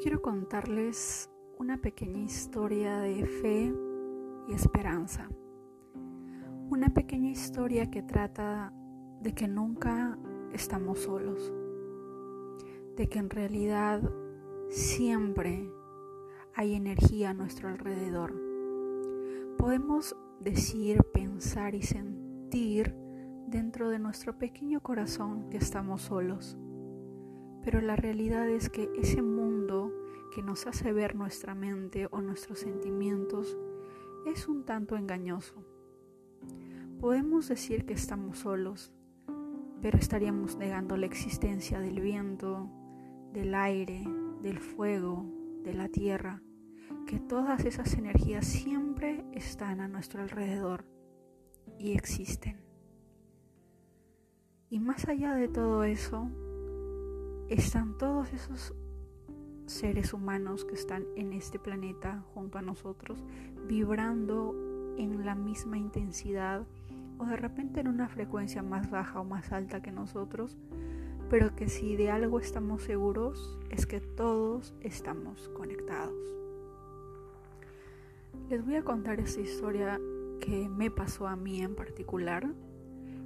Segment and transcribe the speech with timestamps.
[0.00, 3.74] quiero contarles una pequeña historia de fe
[4.48, 5.28] y esperanza.
[6.70, 8.72] Una pequeña historia que trata
[9.20, 10.18] de que nunca
[10.54, 11.52] estamos solos,
[12.96, 14.00] de que en realidad
[14.70, 15.70] siempre
[16.54, 18.34] hay energía a nuestro alrededor.
[19.58, 22.94] Podemos decir, pensar y sentir
[23.48, 26.56] dentro de nuestro pequeño corazón que estamos solos
[27.62, 29.22] pero la realidad es que ese
[30.30, 33.58] que nos hace ver nuestra mente o nuestros sentimientos
[34.26, 35.64] es un tanto engañoso.
[37.00, 38.92] Podemos decir que estamos solos,
[39.80, 42.70] pero estaríamos negando la existencia del viento,
[43.32, 44.04] del aire,
[44.42, 45.24] del fuego,
[45.62, 46.42] de la tierra,
[47.06, 50.84] que todas esas energías siempre están a nuestro alrededor
[51.78, 52.60] y existen.
[54.68, 56.30] Y más allá de todo eso,
[57.48, 58.74] están todos esos
[59.70, 63.24] seres humanos que están en este planeta junto a nosotros,
[63.66, 64.54] vibrando
[64.98, 66.66] en la misma intensidad
[67.18, 70.56] o de repente en una frecuencia más baja o más alta que nosotros,
[71.28, 76.14] pero que si de algo estamos seguros es que todos estamos conectados.
[78.48, 80.00] Les voy a contar esta historia
[80.40, 82.48] que me pasó a mí en particular.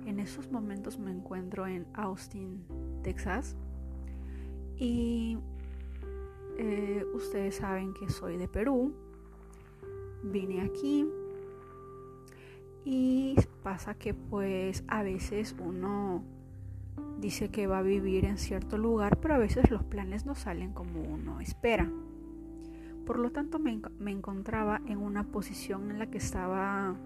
[0.04, 2.62] En esos momentos me encuentro en Austin,
[3.02, 3.56] Texas
[4.76, 5.38] y
[6.64, 8.92] eh, ustedes saben que soy de Perú.
[10.22, 11.06] Vine aquí
[12.84, 16.24] y pasa que pues a veces uno
[17.20, 20.72] dice que va a vivir en cierto lugar, pero a veces los planes no salen
[20.72, 21.90] como uno espera.
[23.04, 26.96] Por lo tanto me, me encontraba en una posición en la que estaba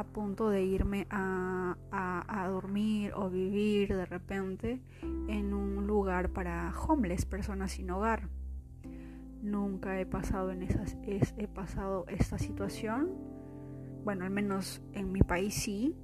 [0.00, 1.76] a punto de irme a,
[2.48, 4.80] dormir o vivir de repente
[5.28, 8.28] en un lugar para homeless, personas sin hogar.
[9.42, 13.10] Nunca he pasado en esas, he pasado esta situación.
[14.04, 15.96] Bueno, al menos en mi país sí,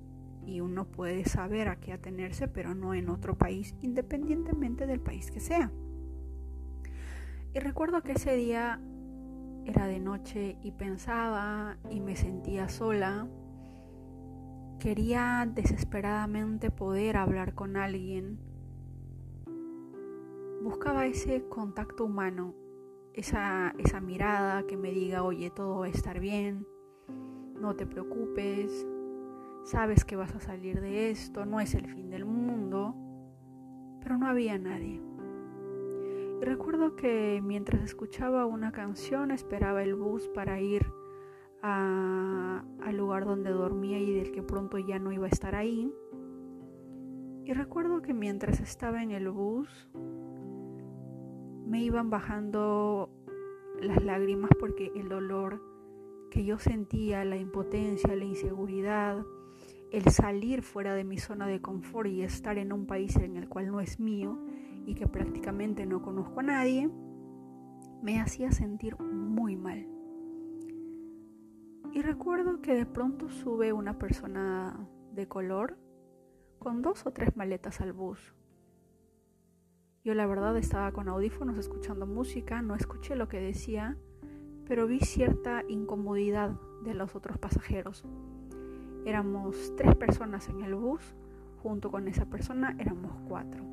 [0.45, 5.31] y uno puede saber a qué atenerse, pero no en otro país, independientemente del país
[5.31, 5.71] que sea.
[7.55, 8.81] Y recuerdo que ese día
[9.65, 13.27] era de noche y pensaba y me sentía sola
[14.79, 18.39] Quería desesperadamente poder hablar con alguien.
[20.63, 22.55] Buscaba ese contacto humano,
[23.17, 26.67] esa, esa mirada que me diga, oye, todo va a estar bien,
[27.59, 28.87] no te preocupes,
[29.65, 32.95] sabes que vas a salir de esto, no es el fin del mundo,
[34.01, 35.03] pero no había nadie.
[36.41, 40.87] Y recuerdo que mientras escuchaba una canción esperaba el bus para ir
[41.63, 45.93] al lugar donde dormía y del que pronto ya no iba a estar ahí.
[47.45, 49.89] Y recuerdo que mientras estaba en el bus
[51.67, 53.11] me iban bajando
[53.81, 55.61] las lágrimas porque el dolor
[56.31, 59.25] que yo sentía, la impotencia, la inseguridad,
[59.91, 63.49] el salir fuera de mi zona de confort y estar en un país en el
[63.49, 64.39] cual no es mío
[64.87, 66.89] y que prácticamente no conozco a nadie,
[68.03, 69.89] me hacía sentir muy mal.
[71.93, 75.79] Y recuerdo que de pronto sube una persona de color
[76.59, 78.35] con dos o tres maletas al bus.
[80.07, 83.97] Yo la verdad estaba con audífonos escuchando música, no escuché lo que decía,
[84.65, 86.53] pero vi cierta incomodidad
[86.85, 88.05] de los otros pasajeros.
[89.05, 91.17] Éramos tres personas en el bus,
[91.61, 93.65] junto con esa persona éramos cuatro.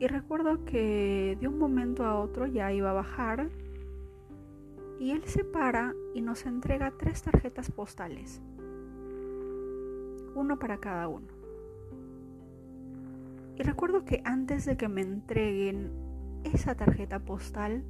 [0.00, 3.48] Y recuerdo que de un momento a otro ya iba a bajar
[4.98, 8.42] y él se para y nos entrega tres tarjetas postales,
[10.34, 11.39] uno para cada uno.
[13.60, 15.90] Y recuerdo que antes de que me entreguen
[16.44, 17.84] esa tarjeta postal,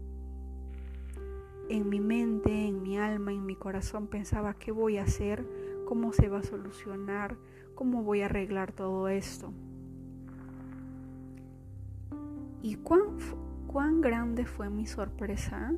[1.68, 5.46] en mi mente, en mi alma, en mi corazón pensaba qué voy a hacer,
[5.86, 7.36] cómo se va a solucionar,
[7.76, 9.52] cómo voy a arreglar todo esto.
[12.62, 13.02] Y cuán,
[13.68, 15.72] cuán grande fue mi sorpresa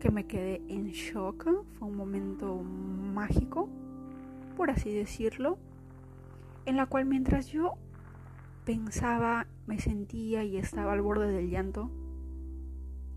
[0.00, 1.44] que me quedé en shock.
[1.78, 3.70] Fue un momento mágico,
[4.54, 5.56] por así decirlo,
[6.66, 7.78] en la cual mientras yo
[8.64, 11.90] pensaba, me sentía y estaba al borde del llanto,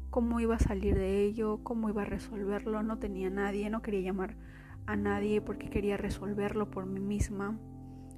[0.10, 4.02] cómo iba a salir de ello, cómo iba a resolverlo, no tenía nadie, no quería
[4.02, 4.36] llamar
[4.86, 7.58] a nadie porque quería resolverlo por mí misma.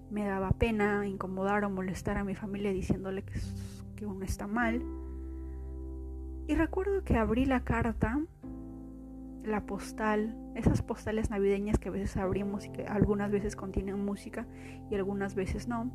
[0.09, 3.39] Me daba pena incomodar o molestar a mi familia diciéndole que,
[3.95, 4.81] que uno está mal.
[6.47, 8.21] Y recuerdo que abrí la carta
[9.47, 14.45] la postal, esas postales navideñas que a veces abrimos y que algunas veces contienen música
[14.91, 15.89] y algunas veces no.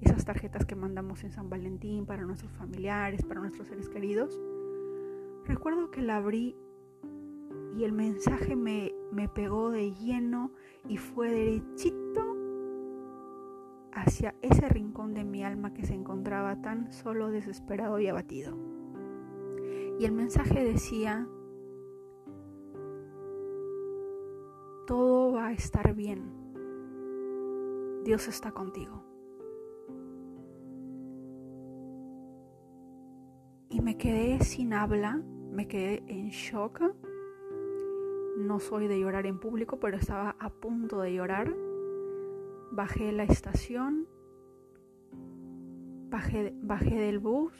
[0.00, 4.40] Esas tarjetas que mandamos en San Valentín para nuestros familiares, para nuestros seres queridos.
[5.46, 6.56] Recuerdo que la abrí
[7.76, 10.52] y el mensaje me, me pegó de lleno
[10.88, 12.36] y fue derechito
[13.92, 18.56] hacia ese rincón de mi alma que se encontraba tan solo, desesperado y abatido.
[19.98, 21.28] Y el mensaje decía,
[24.86, 26.22] todo va a estar bien,
[28.04, 29.13] Dios está contigo.
[33.74, 36.80] Y me quedé sin habla, me quedé en shock.
[38.38, 41.52] No soy de llorar en público, pero estaba a punto de llorar
[42.74, 44.08] bajé la estación,
[46.10, 47.52] bajé, bajé del bus,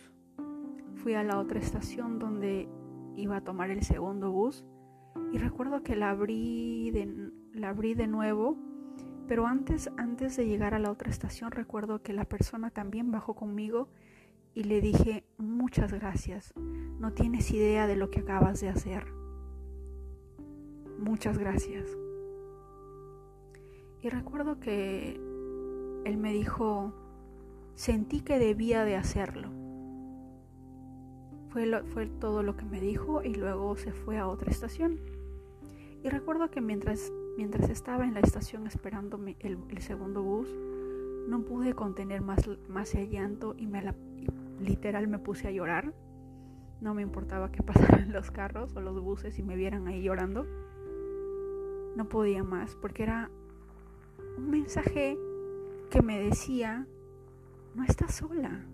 [0.96, 2.68] fui a la otra estación donde
[3.16, 4.64] iba a tomar el segundo bus
[5.32, 8.56] y recuerdo que la abrí de, la abrí de nuevo,
[9.28, 13.34] pero antes, antes de llegar a la otra estación recuerdo que la persona también bajó
[13.34, 13.88] conmigo
[14.54, 16.54] y le dije muchas gracias,
[16.98, 19.04] no tienes idea de lo que acabas de hacer.
[20.98, 21.96] Muchas gracias.
[24.00, 25.20] Y recuerdo que
[26.04, 26.92] él me dijo,
[27.74, 29.48] sentí que debía de hacerlo.
[31.48, 35.00] Fue, fue todo lo que me dijo y luego se fue a otra estación.
[36.02, 40.48] Y recuerdo que mientras, mientras estaba en la estación esperando el, el, segundo bus,
[41.28, 43.94] no pude contener más, más el llanto y me la,
[44.60, 45.92] literal me puse a llorar.
[46.80, 50.46] No me importaba que pasaran los carros o los buses y me vieran ahí llorando.
[51.96, 53.30] No podía más porque era
[54.36, 55.16] un mensaje
[55.90, 56.86] que me decía,
[57.74, 58.64] no estás sola.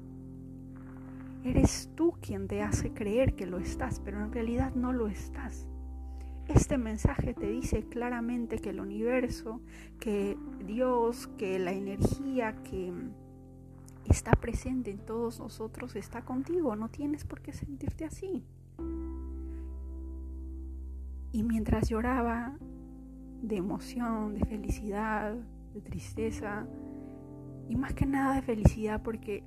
[1.44, 5.66] Eres tú quien te hace creer que lo estás, pero en realidad no lo estás.
[6.48, 9.60] Este mensaje te dice claramente que el universo,
[10.00, 10.36] que
[10.66, 12.92] Dios, que la energía que
[14.10, 16.76] está presente en todos nosotros está contigo.
[16.76, 18.44] No tienes por qué sentirte así.
[21.32, 22.56] Y mientras lloraba,
[23.42, 25.34] de emoción, de felicidad,
[25.72, 26.66] de tristeza
[27.68, 29.44] y más que nada de felicidad porque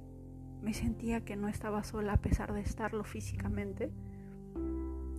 [0.62, 3.92] me sentía que no estaba sola a pesar de estarlo físicamente.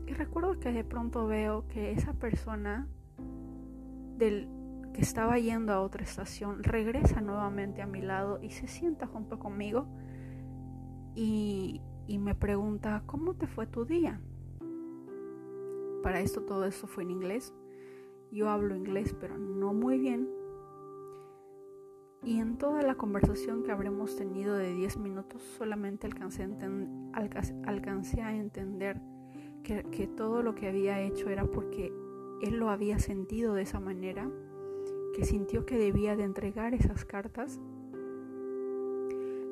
[0.06, 2.88] Y recuerdo que de pronto veo que esa persona
[4.16, 4.48] del
[4.94, 9.38] que estaba yendo a otra estación regresa nuevamente a mi lado y se sienta junto
[9.38, 9.86] conmigo
[11.14, 14.20] y, y me pregunta, ¿cómo te fue tu día?
[16.02, 17.52] Para esto todo esto fue en inglés.
[18.30, 20.28] Yo hablo inglés, pero no muy bien.
[22.22, 28.22] Y en toda la conversación que habremos tenido de 10 minutos, solamente alcancé a, alcancé
[28.22, 29.00] a entender
[29.62, 31.92] que, que todo lo que había hecho era porque
[32.42, 34.30] él lo había sentido de esa manera,
[35.14, 37.60] que sintió que debía de entregar esas cartas,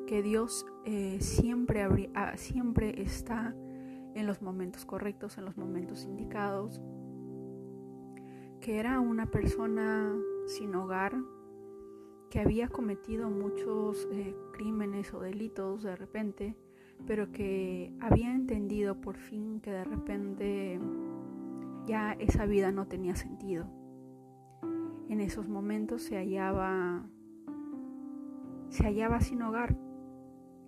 [0.05, 3.55] que Dios eh, siempre, ah, siempre está
[4.13, 6.81] en los momentos correctos, en los momentos indicados,
[8.59, 10.13] que era una persona
[10.47, 11.15] sin hogar,
[12.29, 16.55] que había cometido muchos eh, crímenes o delitos de repente,
[17.07, 20.79] pero que había entendido por fin que de repente
[21.85, 23.82] ya esa vida no tenía sentido.
[25.13, 27.03] En esos momentos se hallaba
[28.69, 29.77] se hallaba sin hogar,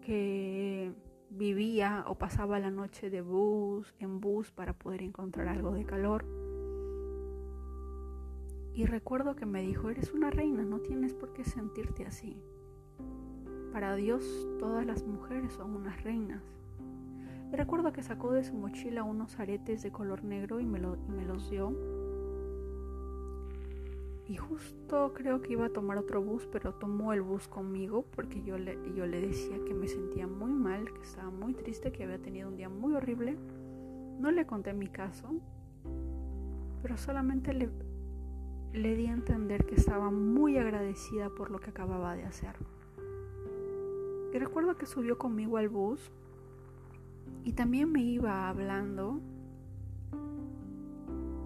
[0.01, 0.93] que
[1.31, 6.25] vivía o pasaba la noche de bus en bus para poder encontrar algo de calor
[8.75, 12.39] y recuerdo que me dijo, eres una reina, no tienes por qué sentirte así.
[13.73, 16.43] Para Dios todas las mujeres son unas reinas.
[17.51, 21.25] Y recuerdo que sacó de su mochila unos aretes de color negro y me, me
[21.25, 21.94] los dio.
[24.27, 28.41] Y justo creo que iba a tomar otro bus, pero tomó el bus conmigo porque
[28.41, 32.03] yo le, yo le decía que me sentía muy mal, que estaba muy triste, que
[32.03, 33.37] había tenido un día muy horrible.
[34.19, 35.29] No le conté mi caso,
[36.81, 37.69] pero solamente le,
[38.73, 42.55] le di a entender que estaba muy agradecida por lo que acababa de hacer.
[44.33, 46.11] Y recuerdo que subió conmigo al bus
[47.43, 49.21] y también me iba hablando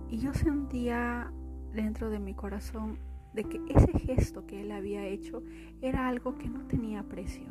[0.09, 1.31] y yo sentía
[1.73, 2.97] dentro de mi corazón
[3.33, 5.43] de que ese gesto que él había hecho
[5.81, 7.47] era algo que no tenía precio.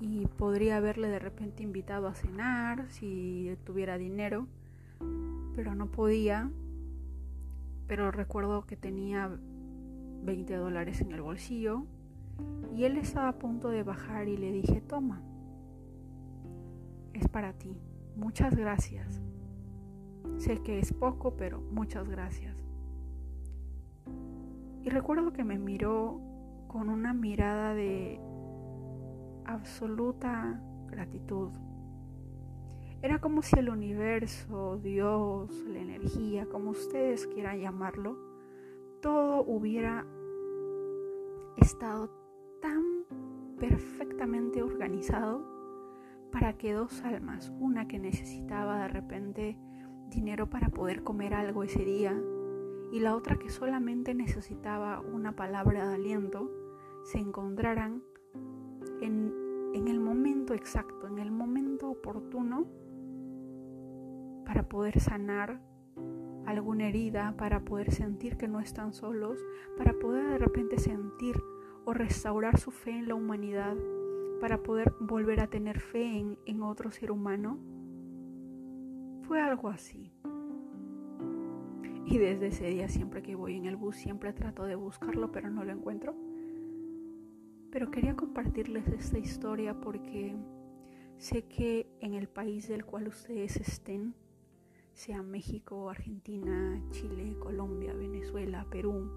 [0.00, 4.46] Y podría haberle de repente invitado a cenar si tuviera dinero,
[5.54, 6.50] pero no podía
[7.86, 9.30] pero recuerdo que tenía
[10.22, 11.84] 20 dólares en el bolsillo
[12.74, 15.22] y él estaba a punto de bajar y le dije, toma,
[17.12, 17.76] es para ti,
[18.16, 19.20] muchas gracias.
[20.36, 22.56] Sé que es poco, pero muchas gracias.
[24.82, 26.20] Y recuerdo que me miró
[26.68, 28.20] con una mirada de
[29.46, 31.50] absoluta gratitud.
[33.00, 38.16] Era como si el universo, Dios, la energía, como ustedes quieran llamarlo,
[39.00, 40.06] todo hubiera
[41.58, 42.10] estado
[42.60, 43.04] tan
[43.58, 45.44] perfectamente organizado
[46.32, 49.58] para que dos almas, una que necesitaba de repente
[50.14, 52.18] dinero para poder comer algo ese día
[52.92, 56.50] y la otra que solamente necesitaba una palabra de aliento,
[57.02, 58.02] se encontraran
[59.00, 59.34] en,
[59.74, 62.66] en el momento exacto, en el momento oportuno
[64.46, 65.60] para poder sanar
[66.46, 69.38] alguna herida, para poder sentir que no están solos,
[69.76, 71.36] para poder de repente sentir
[71.84, 73.76] o restaurar su fe en la humanidad,
[74.40, 77.58] para poder volver a tener fe en, en otro ser humano.
[79.26, 80.12] Fue algo así.
[82.06, 85.50] Y desde ese día, siempre que voy en el bus, siempre trato de buscarlo, pero
[85.50, 86.14] no lo encuentro.
[87.70, 90.36] Pero quería compartirles esta historia porque
[91.16, 94.14] sé que en el país del cual ustedes estén,
[94.92, 99.10] sea México, Argentina, Chile, Colombia, Venezuela, Perú,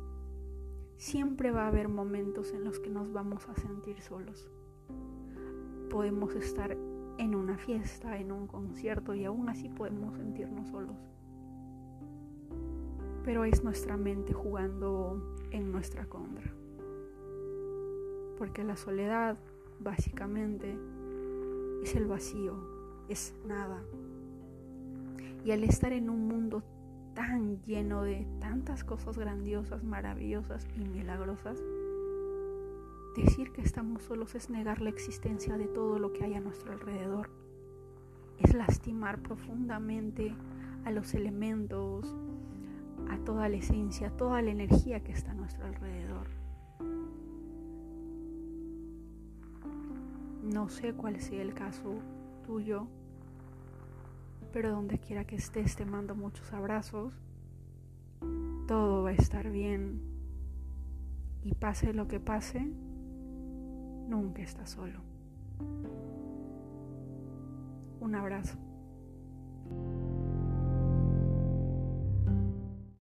[0.95, 4.49] siempre va a haber momentos en los que nos vamos a sentir solos.
[5.89, 6.75] Podemos estar
[7.17, 10.95] en una fiesta, en un concierto y aún así podemos sentirnos solos.
[13.23, 16.53] Pero es nuestra mente jugando en nuestra contra.
[18.37, 19.37] Porque la soledad,
[19.79, 20.77] básicamente,
[21.83, 22.55] es el vacío,
[23.09, 23.81] es nada,
[25.47, 26.61] y al estar en un mundo
[27.13, 31.63] tan lleno de tantas cosas grandiosas, maravillosas y milagrosas,
[33.23, 36.71] decir que estamos solos es negar la existencia de todo lo que hay a nuestro
[36.71, 37.29] alrededor.
[38.39, 40.35] Es lastimar profundamente
[40.85, 42.15] a los elementos,
[43.09, 46.27] a toda la esencia, a toda la energía que está a nuestro alrededor.
[50.43, 51.95] No sé cuál sea el caso
[52.45, 52.87] tuyo,
[54.53, 57.13] pero donde quiera que estés te mando muchos abrazos.
[58.67, 60.01] Todo va a estar bien
[61.43, 62.71] y pase lo que pase,
[64.07, 64.99] nunca estás solo.
[67.99, 68.57] Un abrazo.